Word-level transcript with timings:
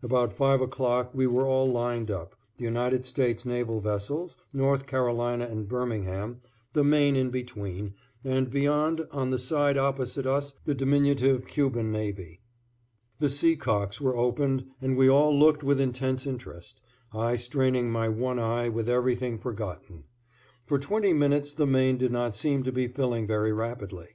About 0.00 0.32
5 0.32 0.60
o'clock 0.60 1.12
we 1.12 1.26
were 1.26 1.44
all 1.44 1.68
lined 1.68 2.08
up, 2.08 2.36
the 2.56 2.62
United 2.62 3.04
States 3.04 3.44
naval 3.44 3.80
vessels, 3.80 4.38
North 4.52 4.86
Carolina 4.86 5.46
and 5.46 5.66
Birmingham, 5.66 6.40
the 6.72 6.84
Maine 6.84 7.16
in 7.16 7.30
between, 7.30 7.94
and 8.22 8.48
beyond 8.48 9.04
on 9.10 9.30
the 9.30 9.40
side 9.40 9.76
opposite 9.76 10.24
us 10.24 10.54
the 10.66 10.74
diminutive 10.76 11.48
Cuban 11.48 11.90
navy. 11.90 12.42
The 13.18 13.28
sea 13.28 13.56
cocks 13.56 14.00
were 14.00 14.16
opened 14.16 14.66
and 14.80 14.96
we 14.96 15.10
all 15.10 15.36
looked 15.36 15.64
with 15.64 15.80
intense 15.80 16.28
interest, 16.28 16.80
I 17.12 17.34
straining 17.34 17.90
my 17.90 18.08
one 18.08 18.38
eye 18.38 18.68
with 18.68 18.88
everything 18.88 19.36
forgotten. 19.36 20.04
For 20.64 20.78
twenty 20.78 21.12
minutes 21.12 21.52
the 21.52 21.66
Maine 21.66 21.96
did 21.96 22.12
not 22.12 22.36
seem 22.36 22.62
to 22.62 22.70
be 22.70 22.86
filling 22.86 23.26
very 23.26 23.52
rapidly. 23.52 24.10